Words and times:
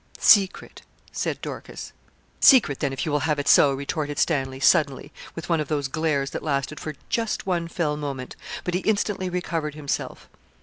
'Secret,' 0.17 0.81
said 1.11 1.39
Dorcas. 1.41 1.93
'Secret, 2.39 2.79
then, 2.79 2.91
if 2.91 3.05
you 3.05 3.11
will 3.11 3.19
have 3.29 3.37
it 3.37 3.47
so,' 3.47 3.71
retorted 3.71 4.17
Stanley, 4.17 4.59
suddenly, 4.59 5.11
with 5.35 5.47
one 5.47 5.59
of 5.59 5.67
those 5.67 5.87
glares 5.87 6.31
that 6.31 6.41
lasted 6.41 6.79
for 6.79 6.95
just 7.09 7.45
one 7.45 7.67
fell 7.67 7.95
moment; 7.95 8.35
but 8.63 8.73
he 8.73 8.79
instantly 8.79 9.29
recovered 9.29 9.75
himself. 9.75 10.27